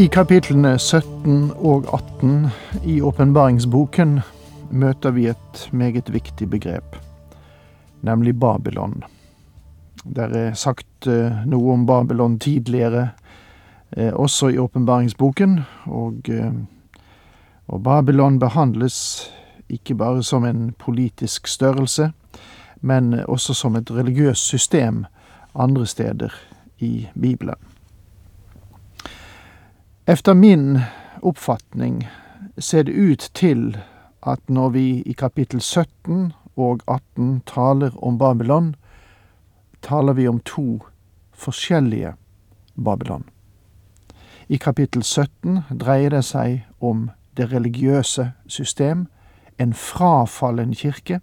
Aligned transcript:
I 0.00 0.06
kapitlene 0.08 0.78
17 0.78 1.50
og 1.60 1.84
18 1.92 2.46
i 2.88 2.94
åpenbaringsboken 3.04 4.14
møter 4.72 5.12
vi 5.12 5.26
et 5.28 5.64
meget 5.68 6.06
viktig 6.08 6.46
begrep, 6.48 6.96
nemlig 8.00 8.32
Babylon. 8.40 9.02
Det 10.04 10.30
er 10.32 10.54
sagt 10.56 11.06
eh, 11.06 11.42
noe 11.44 11.74
om 11.74 11.84
Babylon 11.86 12.38
tidligere, 12.40 13.10
eh, 13.90 14.14
også 14.16 14.48
i 14.54 14.58
åpenbaringsboken, 14.58 15.60
og, 15.84 16.30
eh, 16.32 16.56
og 17.68 17.82
Babylon 17.84 18.38
behandles 18.40 19.28
ikke 19.68 19.94
bare 20.00 20.22
som 20.24 20.48
en 20.48 20.70
politisk 20.72 21.46
størrelse, 21.46 22.12
men 22.80 23.12
også 23.28 23.54
som 23.54 23.76
et 23.76 23.92
religiøst 23.92 24.56
system 24.56 25.04
andre 25.54 25.86
steder 25.86 26.32
i 26.80 27.10
Bibelen. 27.12 27.71
Efter 30.12 30.34
min 30.34 30.80
oppfatning 31.22 32.08
ser 32.58 32.82
det 32.82 32.92
ut 32.92 33.30
til 33.34 33.78
at 34.26 34.40
når 34.48 34.68
vi 34.68 35.02
i 35.08 35.12
kapittel 35.12 35.60
17 35.60 36.32
og 36.56 36.80
18 36.86 37.40
taler 37.48 37.96
om 38.04 38.18
Babylon, 38.18 38.74
taler 39.82 40.12
vi 40.12 40.26
om 40.28 40.40
to 40.40 40.82
forskjellige 41.32 42.12
Babylon. 42.84 43.24
I 44.48 44.56
kapittel 44.56 45.02
17 45.02 45.62
dreier 45.80 46.12
det 46.12 46.24
seg 46.28 46.66
om 46.80 47.08
det 47.36 47.48
religiøse 47.52 48.32
system, 48.46 49.06
en 49.58 49.72
frafallen 49.72 50.74
kirke, 50.74 51.20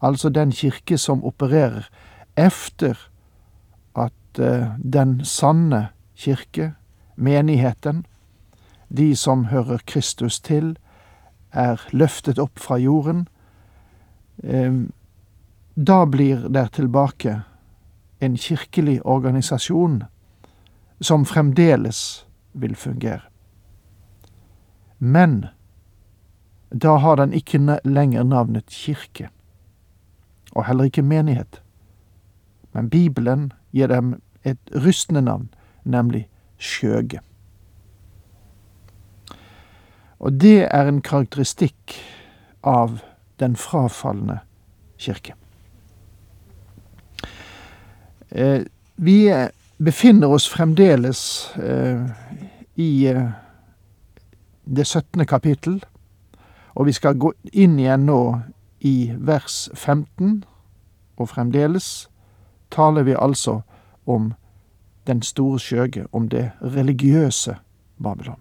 altså 0.00 0.32
den 0.32 0.56
kirke 0.56 0.98
som 0.98 1.24
opererer 1.24 1.92
efter 2.36 2.96
at 3.96 4.40
uh, 4.40 4.72
den 4.92 5.24
sanne 5.24 5.88
kirke 6.16 6.72
menigheten, 7.18 8.06
de 8.88 9.16
som 9.16 9.44
hører 9.50 9.82
Kristus 9.86 10.40
til, 10.40 10.76
er 11.52 11.80
løftet 11.92 12.38
opp 12.38 12.58
fra 12.58 12.78
jorden, 12.78 13.26
da 15.74 15.98
blir 16.06 16.48
det 16.48 16.72
tilbake 16.78 17.40
en 18.20 18.36
kirkelig 18.36 19.00
organisasjon 19.06 20.02
som 21.00 21.24
fremdeles 21.24 22.26
vil 22.52 22.74
fungere. 22.76 23.22
Men 24.98 25.46
da 26.70 26.96
har 26.96 27.16
den 27.16 27.32
ikke 27.32 27.78
lenger 27.84 28.22
navnet 28.22 28.66
kirke, 28.66 29.28
og 30.52 30.66
heller 30.66 30.84
ikke 30.84 31.02
menighet. 31.02 31.62
Men 32.72 32.90
Bibelen 32.90 33.52
gir 33.72 33.86
dem 33.86 34.20
et 34.44 34.58
rystende 34.74 35.22
navn, 35.22 35.48
nemlig 35.84 36.28
skjøge. 36.58 37.20
Og 40.18 40.32
det 40.40 40.66
er 40.66 40.88
en 40.88 41.02
karakteristikk 41.02 41.94
av 42.66 42.98
den 43.38 43.54
frafalne 43.56 44.40
kirke. 44.98 45.34
Eh, 48.30 48.66
vi 48.96 49.18
befinner 49.78 50.34
oss 50.34 50.48
fremdeles 50.50 51.20
eh, 51.62 52.02
i 52.74 53.06
eh, 53.06 53.30
det 54.64 54.86
17. 54.86 55.26
kapittel, 55.26 55.78
og 56.74 56.86
vi 56.86 56.92
skal 56.92 57.18
gå 57.18 57.32
inn 57.52 57.78
igjen 57.78 58.06
nå 58.10 58.20
i 58.84 59.12
vers 59.14 59.68
15, 59.74 60.42
og 61.18 61.30
fremdeles 61.30 62.08
taler 62.70 63.06
vi 63.06 63.16
altså 63.16 63.60
om 64.06 64.32
den 65.08 65.22
store 65.22 65.58
skjøge, 65.58 66.06
om 66.12 66.28
det 66.28 66.50
religiøse 66.62 67.56
Babylon. 68.02 68.40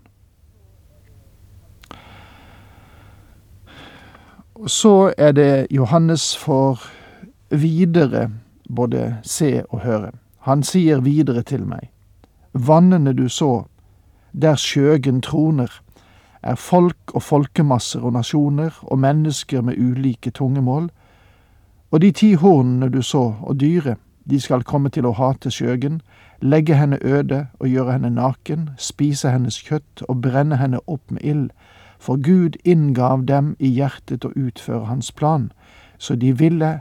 Så 4.67 5.13
er 5.17 5.31
det 5.31 5.67
Johannes 5.71 6.37
får 6.37 6.81
videre 7.49 8.29
både 8.69 9.17
se 9.23 9.63
og 9.69 9.79
høre. 9.79 10.11
Han 10.39 10.63
sier 10.63 11.01
videre 11.01 11.43
til 11.43 11.65
meg, 11.67 11.89
vannene 12.53 13.13
du 13.13 13.27
så, 13.29 13.67
der 14.33 14.55
skjøgen 14.55 15.21
troner, 15.21 15.69
er 16.41 16.55
folk 16.55 17.13
og 17.13 17.23
folkemasser 17.23 18.03
og 18.05 18.13
nasjoner 18.13 18.73
og 18.81 18.99
mennesker 18.99 19.61
med 19.61 19.77
ulike 19.77 20.31
tungemål, 20.31 20.89
og 21.91 22.01
de 22.01 22.11
ti 22.11 22.33
hornene 22.33 22.89
du 22.89 23.01
så, 23.01 23.33
og 23.41 23.59
dyret, 23.59 23.97
de 24.29 24.39
skal 24.39 24.63
komme 24.63 24.89
til 24.89 25.05
å 25.07 25.15
hate 25.15 25.51
skjøgen, 25.51 26.01
legge 26.41 26.75
henne 26.75 26.97
øde 27.01 27.47
og 27.59 27.67
gjøre 27.67 27.91
henne 27.91 28.09
naken, 28.09 28.69
spise 28.77 29.29
hennes 29.29 29.61
kjøtt 29.63 30.01
og 30.07 30.21
brenne 30.21 30.57
henne 30.57 30.79
opp 30.87 31.11
med 31.11 31.21
ild, 31.23 31.49
for 31.99 32.15
Gud 32.23 32.57
inngav 32.63 33.25
dem 33.25 33.55
i 33.59 33.67
hjertet 33.67 34.25
å 34.25 34.31
utføre 34.35 34.85
hans 34.85 35.11
plan, 35.11 35.51
så 35.97 36.15
de 36.15 36.37
ville 36.37 36.79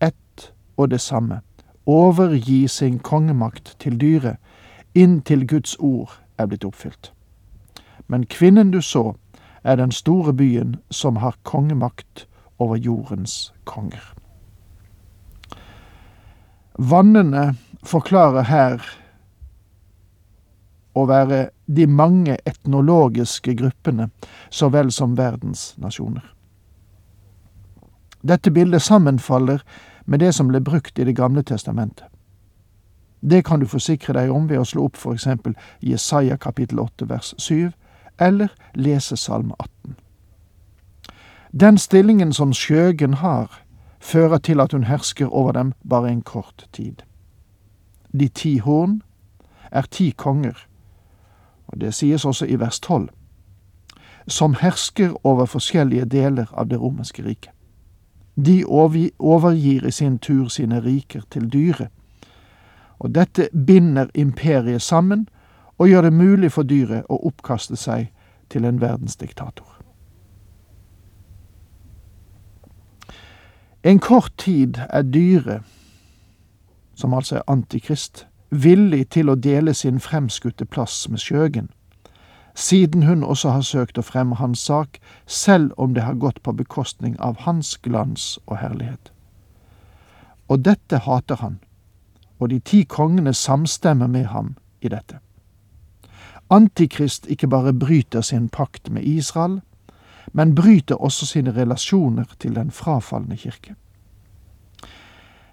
ett 0.00 0.52
og 0.76 0.90
det 0.90 1.00
samme, 1.00 1.40
overgi 1.86 2.68
sin 2.68 2.98
kongemakt 2.98 3.76
til 3.78 4.00
dyret, 4.00 4.36
inntil 4.94 5.46
Guds 5.46 5.76
ord 5.78 6.18
er 6.38 6.46
blitt 6.46 6.64
oppfylt. 6.64 7.12
Men 8.08 8.26
kvinnen 8.26 8.70
du 8.70 8.80
så, 8.80 9.14
er 9.64 9.76
den 9.76 9.92
store 9.92 10.32
byen 10.34 10.76
som 10.90 11.16
har 11.16 11.36
kongemakt 11.42 12.26
over 12.58 12.76
jordens 12.76 13.54
konger. 13.64 14.14
Vannene 16.78 17.54
forklarer 17.82 18.46
her 18.48 18.84
å 20.94 21.06
være 21.08 21.50
de 21.66 21.86
mange 21.88 22.36
etnologiske 22.46 23.54
gruppene 23.56 24.10
så 24.50 24.68
vel 24.72 24.92
som 24.92 25.16
verdens 25.16 25.72
nasjoner. 25.80 26.24
Dette 28.22 28.50
bildet 28.50 28.82
sammenfaller 28.82 29.62
med 30.04 30.20
det 30.20 30.32
som 30.34 30.48
ble 30.48 30.60
brukt 30.60 30.98
i 30.98 31.04
Det 31.04 31.16
gamle 31.16 31.42
testamentet. 31.42 32.06
Det 33.20 33.44
kan 33.44 33.60
du 33.60 33.66
forsikre 33.66 34.12
deg 34.12 34.30
om 34.30 34.48
ved 34.48 34.58
å 34.58 34.64
slå 34.66 34.84
opp 34.86 34.96
for 34.96 35.14
eksempel 35.14 35.54
Jesaja 35.80 36.36
kapittel 36.36 36.80
8 36.82 37.06
vers 37.08 37.34
7, 37.38 37.70
eller 38.18 38.50
lese 38.74 39.16
Salme 39.16 39.54
18. 39.58 39.96
Den 41.52 41.78
stillingen 41.78 42.32
som 42.32 42.52
skjøgen 42.52 43.14
har, 43.14 43.62
fører 44.00 44.38
til 44.38 44.60
at 44.60 44.72
hun 44.72 44.84
hersker 44.84 45.30
over 45.30 45.52
dem 45.52 45.72
bare 45.88 46.10
en 46.10 46.22
kort 46.22 46.66
tid. 46.72 47.02
De 48.12 48.28
ti 48.28 48.58
horn 48.58 49.02
er 49.72 49.88
ti 49.90 50.10
konger, 50.10 50.68
og 51.66 51.80
det 51.80 51.94
sies 51.94 52.24
også 52.24 52.46
i 52.46 52.58
vers 52.60 52.80
tolv, 52.80 53.08
som 54.28 54.54
hersker 54.54 55.14
over 55.26 55.46
forskjellige 55.46 56.04
deler 56.04 56.52
av 56.52 56.68
det 56.68 56.80
romerske 56.80 57.24
riket. 57.24 57.52
De 58.36 58.64
overgir 58.66 59.86
i 59.86 59.90
sin 59.90 60.18
tur 60.18 60.48
sine 60.48 60.80
riker 60.80 61.22
til 61.30 61.48
dyret, 61.52 61.88
og 62.98 63.14
dette 63.14 63.48
binder 63.66 64.06
imperiet 64.14 64.82
sammen 64.82 65.28
og 65.78 65.88
gjør 65.88 66.02
det 66.02 66.12
mulig 66.12 66.52
for 66.52 66.62
dyret 66.62 67.08
å 67.10 67.18
oppkaste 67.26 67.76
seg 67.76 68.12
til 68.52 68.64
en 68.64 68.80
verdensdiktator. 68.80 69.66
En 73.82 73.98
kort 73.98 74.32
tid 74.38 74.78
er 74.88 75.02
dyret, 75.02 75.62
som 76.94 77.14
altså 77.14 77.36
er 77.36 77.50
antikrist, 77.50 78.26
villig 78.50 79.08
til 79.08 79.30
å 79.32 79.36
dele 79.36 79.74
sin 79.74 80.00
fremskutte 80.00 80.64
plass 80.64 81.08
med 81.08 81.22
skjøgen, 81.22 81.70
siden 82.54 83.02
hun 83.02 83.24
også 83.24 83.50
har 83.50 83.64
søkt 83.64 83.98
å 83.98 84.04
fremme 84.04 84.36
hans 84.36 84.60
sak, 84.60 84.98
selv 85.26 85.72
om 85.76 85.94
det 85.94 86.04
har 86.04 86.20
gått 86.20 86.42
på 86.42 86.52
bekostning 86.52 87.16
av 87.20 87.44
hans 87.46 87.76
glans 87.80 88.38
og 88.46 88.58
herlighet. 88.60 89.12
Og 90.48 90.64
dette 90.64 91.00
hater 91.06 91.40
han, 91.40 91.58
og 92.38 92.50
de 92.52 92.60
ti 92.60 92.84
kongene 92.84 93.32
samstemmer 93.32 94.06
med 94.06 94.26
ham 94.34 94.56
i 94.80 94.90
dette. 94.92 95.20
Antikrist 96.52 97.26
ikke 97.30 97.48
bare 97.48 97.72
bryter 97.72 98.20
sin 98.20 98.48
pakt 98.48 98.90
med 98.90 99.06
Israel, 99.08 99.60
men 100.32 100.54
bryter 100.54 101.00
også 101.00 101.26
sine 101.26 101.54
relasjoner 101.56 102.28
til 102.38 102.54
den 102.54 102.70
frafalne 102.70 103.36
kirke. 103.36 103.74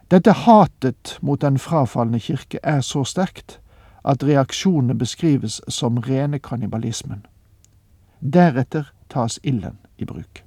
Dette 0.10 0.32
hatet 0.32 1.18
mot 1.22 1.42
den 1.42 1.60
frafalne 1.62 2.20
kirke 2.20 2.60
er 2.64 2.82
så 2.82 3.04
sterkt 3.06 3.60
at 4.04 4.24
reaksjonene 4.24 4.96
beskrives 4.98 5.62
som 5.68 5.98
rene 5.98 6.40
kannibalismen. 6.40 7.26
Deretter 8.20 8.90
tas 9.10 9.40
ilden 9.44 9.78
i 9.98 10.06
bruk. 10.06 10.44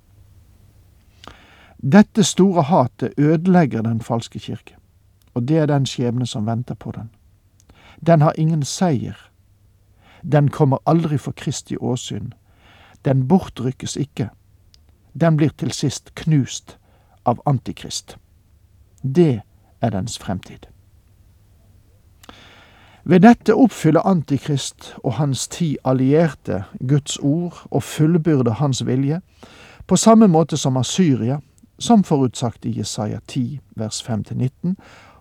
Dette 1.82 2.24
store 2.24 2.62
hatet 2.62 3.14
ødelegger 3.18 3.82
den 3.82 4.00
falske 4.00 4.38
kirke, 4.38 4.74
og 5.34 5.48
det 5.48 5.58
er 5.58 5.66
den 5.66 5.86
skjebne 5.86 6.26
som 6.26 6.46
venter 6.46 6.74
på 6.74 6.90
den. 6.92 7.10
Den 8.06 8.20
har 8.20 8.34
ingen 8.38 8.62
seier. 8.62 9.30
Den 10.32 10.48
kommer 10.48 10.78
aldri 10.86 11.18
for 11.18 11.32
Kristi 11.32 11.76
åsyn. 11.76 12.32
Den 13.04 13.28
bortrykkes 13.28 13.96
ikke. 13.96 14.28
Den 15.20 15.36
blir 15.36 15.50
til 15.58 15.72
sist 15.72 16.14
knust 16.14 16.78
av 17.24 17.42
Antikrist. 17.46 18.16
Det 19.02 19.42
er 19.82 19.90
dens 19.90 20.18
fremtid. 20.18 20.68
Ved 23.04 23.20
dette 23.20 23.54
oppfyller 23.54 24.06
Antikrist 24.06 24.94
og 25.02 25.16
hans 25.18 25.48
ti 25.48 25.76
allierte 25.84 26.64
Guds 26.88 27.18
ord 27.18 27.64
og 27.70 27.82
fullbyrder 27.82 28.52
hans 28.52 28.86
vilje, 28.86 29.20
på 29.86 29.96
samme 29.96 30.28
måte 30.28 30.56
som 30.56 30.76
Asyria, 30.76 31.40
som 31.78 32.04
forutsagt 32.04 32.64
i 32.64 32.78
Jesaja 32.78 33.18
10, 33.28 33.58
vers 33.76 34.02
5-19, 34.08 34.74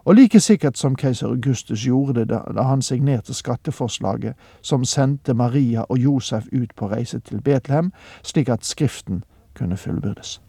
og 0.06 0.16
like 0.16 0.40
sikkert 0.40 0.78
som 0.78 0.96
keiser 0.96 1.28
Augustus 1.28 1.86
gjorde 1.86 2.20
det 2.20 2.30
da 2.30 2.64
han 2.66 2.82
signerte 2.82 3.34
skatteforslaget 3.34 4.34
som 4.62 4.86
sendte 4.86 5.34
Maria 5.34 5.86
og 5.90 5.98
Josef 5.98 6.46
ut 6.54 6.76
på 6.76 6.88
reise 6.88 7.20
til 7.20 7.42
Betlehem, 7.42 7.92
slik 8.24 8.50
at 8.50 8.66
Skriften 8.66 9.24
kunne 9.54 9.78
fullbyrdes. 9.78 10.42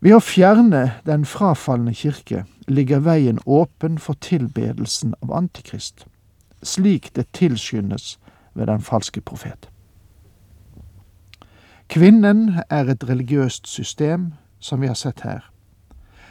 Ved 0.00 0.16
å 0.16 0.20
fjerne 0.24 0.94
den 1.04 1.26
frafalne 1.28 1.92
kirke 1.92 2.46
ligger 2.68 3.02
veien 3.04 3.40
åpen 3.44 3.98
for 4.00 4.16
tilbedelsen 4.24 5.12
av 5.20 5.34
Antikrist, 5.36 6.06
slik 6.62 7.10
det 7.16 7.26
tilskyndes 7.36 8.14
ved 8.56 8.70
den 8.72 8.80
falske 8.80 9.20
profet. 9.20 9.68
Kvinnen 11.92 12.62
er 12.70 12.88
et 12.88 13.04
religiøst 13.04 13.68
system, 13.68 14.32
som 14.60 14.80
vi 14.80 14.88
har 14.88 14.96
sett 14.96 15.20
her, 15.20 15.44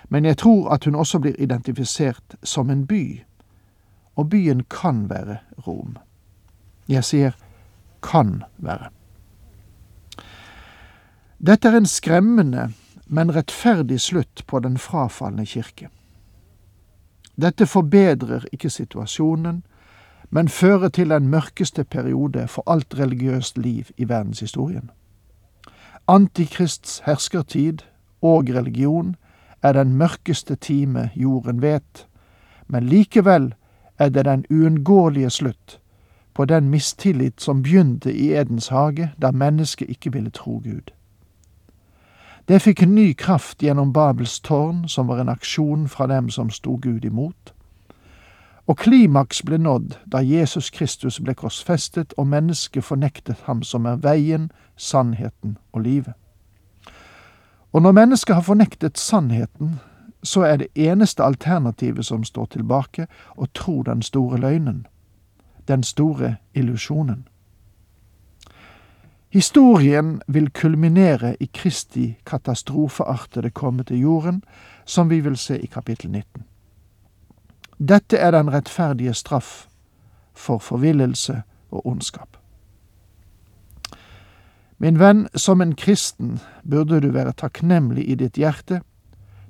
men 0.09 0.25
jeg 0.25 0.37
tror 0.41 0.71
at 0.73 0.85
hun 0.85 0.95
også 0.95 1.19
blir 1.21 1.37
identifisert 1.37 2.37
som 2.43 2.69
en 2.69 2.87
by, 2.87 3.21
og 4.15 4.29
byen 4.29 4.63
kan 4.69 5.09
være 5.09 5.37
Rom. 5.67 5.97
Jeg 6.89 7.05
sier 7.05 7.37
kan 8.01 8.43
være. 8.57 8.89
Dette 11.37 11.69
er 11.69 11.77
en 11.77 11.85
skremmende 11.85 12.71
men 13.09 13.35
rettferdig 13.35 14.01
slutt 14.01 14.43
på 14.47 14.59
den 14.59 14.77
frafalne 14.77 15.45
kirke. 15.45 15.89
Dette 17.41 17.65
forbedrer 17.65 18.45
ikke 18.53 18.69
situasjonen, 18.69 19.63
men 20.29 20.49
fører 20.49 20.89
til 20.89 21.09
den 21.09 21.27
mørkeste 21.27 21.83
periode 21.83 22.47
for 22.47 22.63
alt 22.71 22.99
religiøst 22.99 23.57
liv 23.57 23.85
i 23.97 24.09
verdenshistorien. 24.09 24.91
Antikrists 26.07 27.01
herskertid 27.05 27.77
og 28.21 28.49
religion 28.49 29.15
er 29.63 29.73
den 29.73 29.93
mørkeste 29.93 30.55
time 30.55 31.09
jorden 31.15 31.61
vet, 31.61 32.07
men 32.67 32.83
likevel 32.83 33.53
er 33.99 34.09
det 34.09 34.25
den 34.25 34.45
uunngåelige 34.49 35.29
slutt 35.29 35.79
på 36.33 36.45
den 36.45 36.69
mistillit 36.69 37.41
som 37.41 37.63
begynte 37.63 38.13
i 38.13 38.31
Edens 38.33 38.67
hage, 38.67 39.11
da 39.21 39.31
mennesket 39.31 39.89
ikke 39.89 40.13
ville 40.13 40.29
tro 40.29 40.61
Gud. 40.63 40.91
Det 42.49 42.57
fikk 42.59 42.81
ny 42.81 43.13
kraft 43.13 43.61
gjennom 43.61 43.91
Babels 43.93 44.39
tårn, 44.39 44.87
som 44.89 45.07
var 45.07 45.19
en 45.21 45.29
aksjon 45.29 45.83
fra 45.89 46.07
dem 46.07 46.31
som 46.33 46.49
sto 46.49 46.79
Gud 46.81 47.05
imot. 47.05 47.53
Og 48.65 48.77
klimaks 48.77 49.43
ble 49.45 49.59
nådd 49.61 49.99
da 50.09 50.23
Jesus 50.25 50.71
Kristus 50.73 51.19
ble 51.21 51.35
korsfestet 51.37 52.15
og 52.17 52.25
mennesket 52.27 52.87
fornektet 52.87 53.45
ham 53.45 53.61
som 53.61 53.85
er 53.85 54.01
veien, 54.01 54.49
sannheten 54.75 55.59
og 55.71 55.85
livet. 55.85 56.13
Og 57.69 57.85
når 57.85 57.91
mennesket 57.91 58.35
har 58.35 58.41
fornektet 58.41 58.97
sannheten, 58.97 59.77
så 60.23 60.41
er 60.41 60.57
det 60.57 60.73
eneste 60.73 61.23
alternativet 61.23 62.05
som 62.05 62.23
står 62.23 62.45
tilbake, 62.57 63.05
å 63.37 63.45
tro 63.53 63.83
den 63.83 64.01
store 64.01 64.41
løgnen, 64.41 64.87
den 65.67 65.83
store 65.83 66.39
illusjonen. 66.53 67.27
Historien 69.29 70.21
vil 70.27 70.49
kulminere 70.49 71.35
i 71.39 71.49
Kristi 71.53 72.17
katastrofeartede 72.25 73.49
komme 73.49 73.83
til 73.83 73.99
jorden, 73.99 74.43
som 74.85 75.09
vi 75.09 75.19
vil 75.19 75.37
se 75.37 75.59
i 75.59 75.65
kapittel 75.65 76.09
19. 76.11 76.43
Dette 77.79 78.17
er 78.17 78.31
den 78.31 78.53
rettferdige 78.53 79.13
straff 79.13 79.67
for 80.33 80.57
forvillelse 80.57 81.41
og 81.71 81.87
ondskap. 81.87 82.37
Min 84.77 84.99
venn, 84.99 85.27
som 85.35 85.61
en 85.61 85.75
kristen 85.75 86.39
burde 86.69 87.01
du 87.01 87.11
være 87.11 87.33
takknemlig 87.37 88.09
i 88.09 88.15
ditt 88.15 88.37
hjerte 88.37 88.81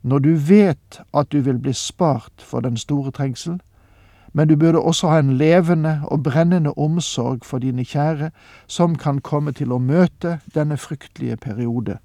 når 0.01 0.19
du 0.19 0.33
vet 0.35 1.01
at 1.13 1.31
du 1.31 1.39
vil 1.39 1.59
bli 1.59 1.73
spart 1.73 2.41
for 2.41 2.59
den 2.59 2.77
store 2.77 3.11
trengsel, 3.11 3.59
men 4.33 4.47
du 4.47 4.55
burde 4.55 4.79
også 4.79 5.07
ha 5.07 5.19
en 5.19 5.37
levende 5.37 6.01
og 6.05 6.23
brennende 6.23 6.73
omsorg 6.77 7.45
for 7.45 7.57
dine 7.57 7.85
kjære, 7.85 8.31
som 8.67 8.95
kan 8.95 9.21
komme 9.21 9.51
til 9.51 9.71
å 9.71 9.79
møte 9.79 10.39
denne 10.55 10.77
fryktelige 10.77 11.37
periode 11.37 11.97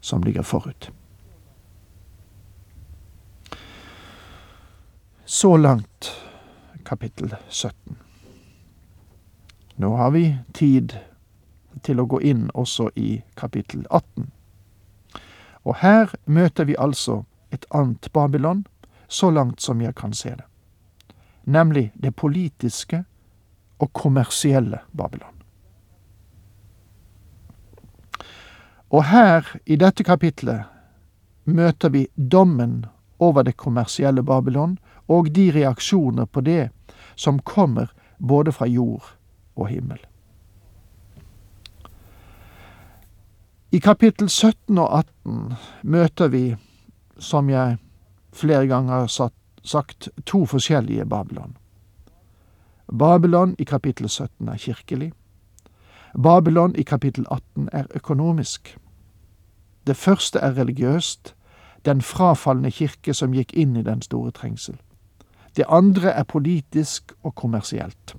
som 0.00 0.22
ligger 0.22 0.42
forut. 0.42 0.90
Så 5.24 5.56
langt 5.56 6.12
kapittel 6.84 7.34
17. 7.48 7.96
Nå 9.76 9.96
har 9.96 10.10
vi 10.10 10.36
tid 10.54 10.92
til 11.82 12.00
å 12.00 12.06
gå 12.06 12.20
inn 12.20 12.50
også 12.54 12.90
i 12.96 13.22
kapittel 13.36 13.86
18. 13.90 14.28
Og 15.64 15.76
her 15.80 16.12
møter 16.26 16.68
vi 16.68 16.76
altså 16.78 17.22
et 17.50 17.64
annet 17.70 18.08
Babylon, 18.12 18.66
så 19.08 19.30
langt 19.30 19.62
som 19.62 19.80
jeg 19.80 19.94
kan 19.94 20.12
se 20.12 20.34
det 20.36 20.51
nemlig 21.44 21.90
det 21.94 22.14
politiske 22.16 23.04
og 23.78 23.92
kommersielle 23.92 24.78
Babylon. 24.92 25.34
Og 28.92 29.04
her, 29.08 29.46
i 29.66 29.76
dette 29.76 30.04
kapitlet, 30.04 30.68
møter 31.44 31.88
vi 31.88 32.06
dommen 32.16 32.84
over 33.18 33.42
det 33.42 33.56
kommersielle 33.56 34.22
Babylon 34.22 34.76
og 35.08 35.32
de 35.34 35.50
reaksjoner 35.54 36.28
på 36.28 36.40
det 36.40 36.70
som 37.16 37.40
kommer 37.40 37.90
både 38.18 38.52
fra 38.52 38.66
jord 38.66 39.14
og 39.56 39.68
himmel. 39.68 39.98
I 43.72 43.80
kapittel 43.80 44.28
17 44.28 44.78
og 44.78 44.98
18 44.98 45.54
møter 45.82 46.28
vi, 46.28 46.56
som 47.18 47.48
jeg 47.50 47.78
flere 48.36 48.66
ganger 48.68 49.00
har 49.00 49.08
satt 49.08 49.41
sagt 49.62 50.08
to 50.26 50.46
forskjellige 50.46 51.06
Babylon. 51.06 51.56
Babylon 52.98 53.56
i 53.58 53.64
kapittel 53.64 54.08
17 54.08 54.48
er 54.48 54.56
kirkelig. 54.56 55.12
Babylon 56.22 56.76
i 56.76 56.82
kapittel 56.82 57.26
18 57.30 57.68
er 57.72 57.84
økonomisk. 57.94 58.78
Det 59.86 59.96
første 59.96 60.38
er 60.38 60.58
religiøst, 60.58 61.34
den 61.84 62.02
frafalne 62.02 62.70
kirke 62.70 63.14
som 63.14 63.32
gikk 63.32 63.52
inn 63.52 63.76
i 63.76 63.82
den 63.82 64.02
store 64.02 64.30
trengsel. 64.30 64.76
Det 65.56 65.64
andre 65.68 66.10
er 66.10 66.22
politisk 66.22 67.12
og 67.22 67.34
kommersielt. 67.34 68.16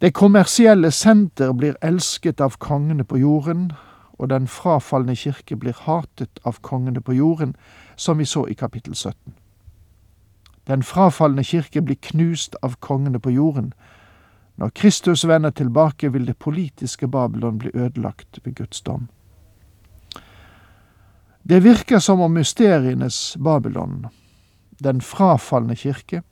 Det 0.00 0.14
kommersielle 0.14 0.90
senter 0.90 1.52
blir 1.52 1.76
elsket 1.82 2.40
av 2.40 2.58
kongene 2.58 3.04
på 3.04 3.16
jorden, 3.16 3.72
og 4.18 4.30
den 4.30 4.46
frafalne 4.46 5.16
kirke 5.16 5.56
blir 5.56 5.74
hatet 5.86 6.38
av 6.44 6.60
kongene 6.62 7.00
på 7.00 7.12
jorden, 7.12 7.56
som 7.96 8.18
vi 8.18 8.24
så 8.24 8.46
i 8.46 8.54
kapittel 8.54 8.94
17. 8.94 9.34
Den 10.66 10.82
frafalne 10.82 11.44
kirke 11.44 11.82
blir 11.82 11.98
knust 12.00 12.54
av 12.62 12.76
kongene 12.80 13.20
på 13.20 13.30
jorden. 13.30 13.72
Når 14.56 14.68
Kristus 14.68 15.26
vender 15.28 15.50
tilbake, 15.50 16.12
vil 16.12 16.26
det 16.26 16.38
politiske 16.38 17.08
Babylon 17.08 17.58
bli 17.58 17.70
ødelagt 17.74 18.38
ved 18.44 18.54
Guds 18.54 18.80
dom. 18.80 19.08
Det 21.42 21.64
virker 21.64 21.98
som 21.98 22.20
om 22.20 22.32
mysterienes 22.32 23.36
Babylon, 23.44 24.06
den 24.84 25.00
frafalne 25.00 25.76
kirke, 25.76 26.22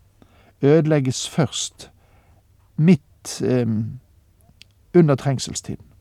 ødelegges 0.62 1.28
først, 1.28 1.90
midt 2.76 3.42
eh, 3.42 3.66
under 4.94 5.14
trengselstiden 5.14 5.91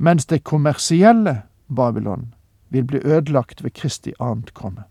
mens 0.00 0.26
det 0.26 0.44
kommersielle 0.44 1.42
Babylon 1.76 2.34
vil 2.68 2.84
bli 2.84 3.00
ødelagt 3.04 3.64
ved 3.64 3.70
Kristi 3.70 4.12
annet 4.20 4.54
komme. 4.54 4.82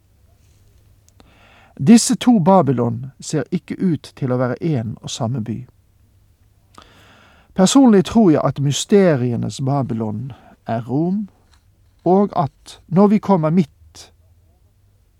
Disse 1.88 2.16
to 2.16 2.39
Babylon 2.39 3.06
ser 3.20 3.44
ikke 3.51 3.75
ut 3.80 4.13
til 4.16 4.32
å 4.32 4.38
være 4.38 4.60
én 4.62 4.94
og 5.01 5.10
samme 5.10 5.42
by. 5.44 5.66
Personlig 7.56 8.06
tror 8.06 8.32
jeg 8.32 8.42
at 8.44 8.62
mysterienes 8.62 9.62
Babylon 9.66 10.32
er 10.68 10.86
Rom, 10.86 11.30
og 12.06 12.30
at 12.36 12.82
når 12.88 13.08
vi 13.08 13.18
kommer 13.18 13.50
midt 13.50 14.13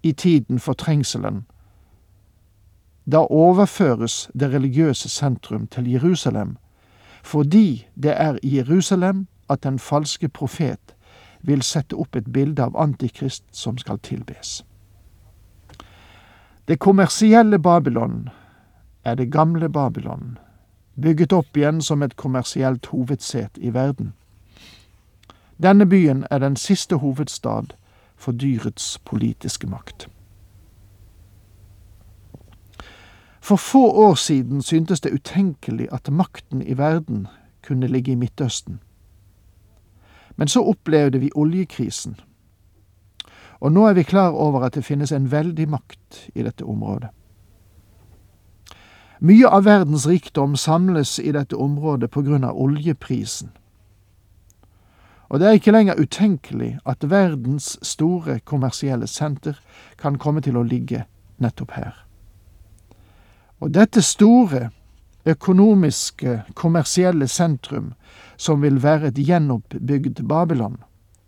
i 0.03 0.12
tiden 0.12 0.60
for 0.60 0.74
trengselen, 0.74 1.46
Da 3.12 3.17
overføres 3.17 4.29
det 4.39 4.53
religiøse 4.53 5.10
sentrum 5.10 5.67
til 5.67 5.91
Jerusalem, 5.91 6.58
fordi 7.24 7.88
det 8.03 8.13
er 8.22 8.38
i 8.43 8.58
Jerusalem 8.58 9.27
at 9.49 9.63
den 9.63 9.79
falske 9.79 10.29
profet 10.29 10.95
vil 11.41 11.61
sette 11.61 11.95
opp 11.95 12.15
et 12.15 12.33
bilde 12.33 12.63
av 12.63 12.77
Antikrist 12.77 13.43
som 13.51 13.77
skal 13.77 13.99
tilbes. 13.99 14.63
Det 16.67 16.79
kommersielle 16.79 17.59
Babylon 17.59 18.29
er 19.03 19.15
det 19.15 19.31
gamle 19.31 19.69
Babylon, 19.69 20.37
bygget 21.01 21.33
opp 21.33 21.57
igjen 21.57 21.81
som 21.81 22.03
et 22.03 22.15
kommersielt 22.15 22.85
hovedset 22.85 23.57
i 23.57 23.73
verden. 23.73 24.13
Denne 25.63 25.85
byen 25.85 26.25
er 26.31 26.39
den 26.39 26.55
siste 26.55 26.95
hovedstad 26.95 27.73
for 28.15 28.31
dyrets 28.31 28.99
politiske 29.05 29.67
makt. 29.67 30.09
For 33.41 33.55
få 33.55 33.91
år 33.91 34.15
siden 34.15 34.61
syntes 34.61 34.99
det 34.99 35.13
utenkelig 35.13 35.87
at 35.91 36.11
makten 36.11 36.61
i 36.61 36.77
verden 36.77 37.27
kunne 37.67 37.87
ligge 37.87 38.11
i 38.11 38.15
Midtøsten. 38.15 38.79
Men 40.39 40.48
så 40.48 40.63
opplevde 40.63 41.19
vi 41.19 41.34
oljekrisen, 41.36 42.15
og 43.60 43.74
nå 43.75 43.89
er 43.89 43.98
vi 43.98 44.05
klar 44.08 44.31
over 44.31 44.63
at 44.63 44.77
det 44.77 44.86
finnes 44.88 45.12
en 45.12 45.27
veldig 45.31 45.65
makt 45.67 46.29
i 46.31 46.46
dette 46.46 46.63
området. 46.63 47.10
Mye 49.19 49.51
av 49.51 49.65
verdens 49.67 50.08
rikdom 50.08 50.55
samles 50.55 51.17
i 51.19 51.34
dette 51.36 51.60
området 51.60 52.08
på 52.12 52.24
grunn 52.24 52.48
av 52.48 52.55
oljeprisen. 52.55 53.51
Og 55.27 55.39
det 55.39 55.48
er 55.48 55.60
ikke 55.60 55.75
lenger 55.75 56.00
utenkelig 56.00 56.77
at 56.88 57.03
verdens 57.12 57.75
store 57.84 58.39
kommersielle 58.39 59.12
senter 59.12 59.60
kan 60.00 60.15
komme 60.17 60.41
til 60.41 60.55
å 60.55 60.63
ligge 60.63 61.03
nettopp 61.38 61.75
her. 61.75 62.05
Og 63.60 63.75
dette 63.75 64.01
store 64.01 64.69
økonomiske, 65.25 66.43
kommersielle 66.55 67.27
sentrum, 67.27 67.93
som 68.38 68.61
vil 68.61 68.83
være 68.83 69.07
et 69.07 69.13
gjenoppbygd 69.13 70.27
Babylon, 70.27 70.77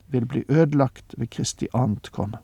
vil 0.07 0.25
bli 0.25 0.43
ødelagt 0.49 1.15
ved 1.17 1.27
Kristi 1.27 1.67
annet 1.73 2.11
komme. 2.11 2.37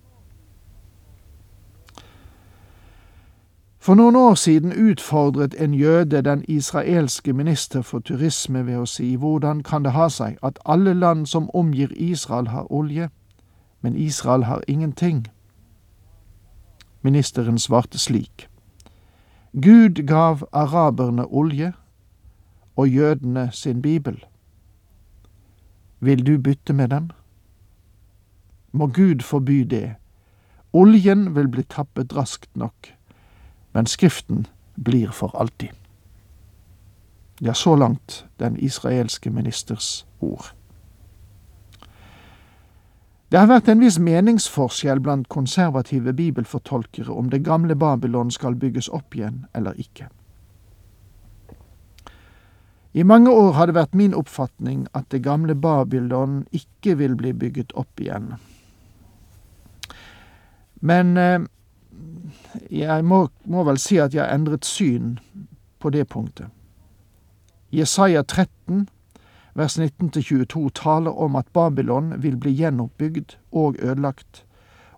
For 3.88 3.96
noen 3.96 4.16
år 4.16 4.36
siden 4.36 4.90
utfordret 4.90 5.56
en 5.64 5.74
jøde 5.74 6.22
den 6.22 6.46
israelske 6.48 7.34
minister 7.34 7.82
for 7.82 8.00
turisme 8.00 8.66
ved 8.66 8.78
å 8.78 8.86
si 8.86 9.14
hvordan 9.16 9.62
kan 9.64 9.86
det 9.86 9.94
ha 9.96 10.10
seg 10.12 10.36
at 10.44 10.60
alle 10.66 10.94
land 10.94 11.26
som 11.26 11.48
omgir 11.56 11.94
Israel 11.96 12.48
har 12.48 12.68
olje, 12.72 13.08
men 13.82 13.96
Israel 13.96 14.44
har 14.44 14.62
ingenting? 14.68 15.28
Ministeren 17.02 17.60
svarte 17.60 17.98
slik. 17.98 18.50
Gud 19.54 20.08
gav 20.08 20.48
araberne 20.52 21.26
olje 21.26 21.74
og 22.76 22.90
jødene 22.90 23.50
sin 23.52 23.82
bibel. 23.82 24.26
Vil 26.00 26.28
du 26.28 26.38
bytte 26.38 26.74
med 26.74 26.88
dem? 26.88 27.10
Må 28.72 28.88
Gud 28.88 29.22
forby 29.22 29.60
det. 29.60 29.96
Oljen 30.74 31.36
vil 31.36 31.48
bli 31.48 31.64
tappet 31.64 32.16
raskt 32.16 32.56
nok, 32.56 32.94
men 33.74 33.86
Skriften 33.86 34.46
blir 34.84 35.12
for 35.12 35.32
alltid. 35.40 35.74
Ja, 37.42 37.54
så 37.54 37.76
langt 37.76 38.26
den 38.40 38.60
israelske 38.60 39.30
ministers 39.30 40.08
ord. 40.22 40.57
Det 43.28 43.40
har 43.40 43.50
vært 43.52 43.68
en 43.68 43.82
viss 43.84 43.98
meningsforskjell 44.00 45.02
blant 45.04 45.28
konservative 45.28 46.14
bibelfortolkere 46.16 47.12
om 47.12 47.28
det 47.30 47.42
gamle 47.44 47.76
Babylon 47.76 48.32
skal 48.32 48.56
bygges 48.56 48.88
opp 48.88 49.16
igjen 49.16 49.42
eller 49.54 49.76
ikke. 49.76 50.08
I 52.96 53.04
mange 53.04 53.30
år 53.30 53.52
har 53.54 53.68
det 53.68 53.76
vært 53.76 53.98
min 54.00 54.16
oppfatning 54.16 54.88
at 54.96 55.10
det 55.12 55.26
gamle 55.28 55.56
Babylon 55.56 56.46
ikke 56.56 56.96
vil 56.98 57.18
bli 57.20 57.34
bygget 57.36 57.76
opp 57.76 58.00
igjen. 58.00 58.38
Men 60.80 61.18
eh, 61.18 61.44
jeg 62.72 63.04
må, 63.06 63.28
må, 63.44 63.64
vel 63.68 63.78
si 63.78 64.00
at 64.00 64.16
jeg 64.16 64.24
har 64.24 64.34
endret 64.34 64.66
syn 64.66 65.18
på 65.84 65.92
det 65.94 66.08
punktet. 66.10 66.48
Jesaja 67.76 68.24
13 68.24 68.88
vers 69.58 69.80
19-22 69.80 70.70
taler 70.70 71.12
om 71.12 71.36
at 71.36 71.48
Babylon 71.54 72.14
vil 72.22 72.38
bli 72.38 72.52
gjenoppbygd 72.52 73.38
og 73.52 73.76
ødelagt, 73.80 74.46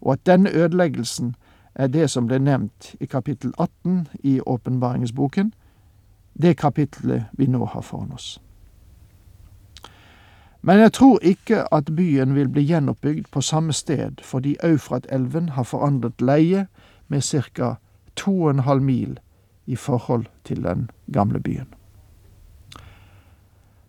og 0.01 0.13
at 0.13 0.25
denne 0.25 0.51
ødeleggelsen 0.51 1.35
er 1.75 1.87
det 1.87 2.09
som 2.09 2.27
ble 2.27 2.39
nevnt 2.39 2.95
i 2.99 3.05
kapittel 3.05 3.53
18 3.57 4.07
i 4.23 4.39
åpenbaringsboken, 4.45 5.53
det 6.41 6.57
kapittelet 6.57 7.31
vi 7.31 7.47
nå 7.47 7.65
har 7.65 7.81
foran 7.81 8.11
oss. 8.11 8.41
Men 10.61 10.79
jeg 10.79 10.93
tror 10.93 11.19
ikke 11.23 11.63
at 11.73 11.95
byen 11.95 12.35
vil 12.35 12.49
bli 12.49 12.65
gjenoppbygd 12.67 13.31
på 13.31 13.41
samme 13.41 13.73
sted 13.73 14.19
fordi 14.23 14.57
Eufrat-elven 14.63 15.49
har 15.55 15.63
forandret 15.63 16.21
leie 16.21 16.67
med 17.07 17.23
ca. 17.23 17.75
2,5 18.19 18.79
mil 18.79 19.19
i 19.65 19.75
forhold 19.75 20.25
til 20.43 20.63
den 20.63 20.89
gamle 21.13 21.39
byen. 21.39 21.78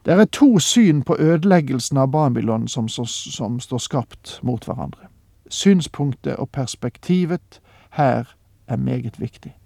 Det 0.04 0.12
er 0.12 0.24
to 0.24 0.58
syn 0.58 1.02
på 1.02 1.16
ødeleggelsen 1.18 1.96
av 1.96 2.10
Babylon 2.10 2.68
som, 2.68 2.88
som, 2.88 3.60
står 3.60 3.78
skapt 3.78 4.40
mot 4.42 4.64
hverandre. 4.64 5.10
Synspunktet 5.50 6.36
og 6.36 6.48
perspektivet 6.50 7.60
her 7.90 8.24
er 8.66 8.76
meget 8.76 9.20
viktig. 9.20 9.56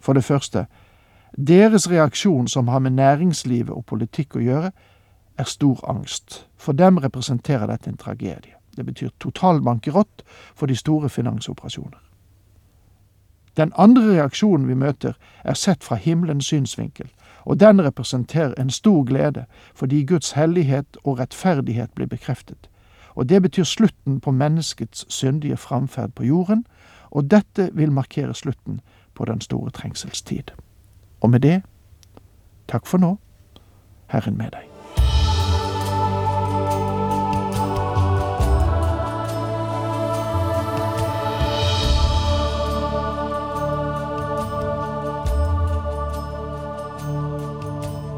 For 0.00 0.12
det 0.12 0.24
første, 0.24 0.66
deres 1.46 1.90
reaksjon 1.90 2.48
som 2.48 2.68
har 2.68 2.78
med 2.78 2.90
næringslivet 2.90 3.70
og 3.70 3.86
politikk 3.86 4.36
å 4.36 4.44
gjøre, 4.44 4.70
er 5.38 5.44
stor 5.44 5.80
angst. 5.90 6.46
For 6.56 6.72
dem 6.72 6.98
representerer 6.98 7.66
dette 7.66 7.90
en 7.90 7.96
tragedie. 7.96 8.54
Det 8.76 8.86
betyr 8.86 9.08
total 9.18 9.62
bankerott 9.62 10.22
for 10.54 10.66
de 10.66 10.76
store 10.76 11.08
finansoperasjoner. 11.08 12.09
Den 13.60 13.72
andre 13.76 14.02
reaksjonen 14.02 14.68
vi 14.68 14.74
møter, 14.74 15.12
er 15.44 15.54
sett 15.54 15.84
fra 15.84 15.96
himmelens 16.00 16.46
synsvinkel, 16.48 17.10
og 17.44 17.60
den 17.60 17.84
representerer 17.84 18.54
en 18.58 18.70
stor 18.70 19.04
glede 19.04 19.44
fordi 19.74 20.04
Guds 20.04 20.32
hellighet 20.32 20.96
og 21.04 21.18
rettferdighet 21.18 21.92
blir 21.94 22.06
bekreftet. 22.06 22.70
Og 23.14 23.28
det 23.28 23.42
betyr 23.42 23.64
slutten 23.64 24.20
på 24.20 24.30
menneskets 24.30 25.04
syndige 25.12 25.56
framferd 25.56 26.12
på 26.16 26.24
jorden, 26.24 26.64
og 27.10 27.30
dette 27.30 27.70
vil 27.72 27.92
markere 27.92 28.34
slutten 28.34 28.80
på 29.14 29.24
den 29.24 29.40
store 29.40 29.70
trengselstid. 29.70 30.56
Og 31.20 31.30
med 31.30 31.40
det, 31.40 31.62
takk 32.68 32.86
for 32.86 32.98
nå, 32.98 33.18
Herren 34.08 34.38
med 34.38 34.56
deg. 34.56 34.69